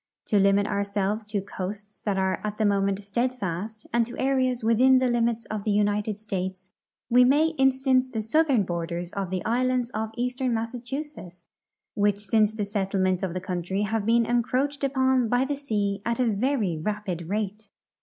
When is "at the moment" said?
2.43-3.03